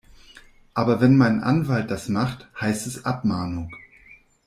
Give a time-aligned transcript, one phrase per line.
[0.73, 3.71] Aber wenn mein Anwalt das macht, heißt es Abmahnung.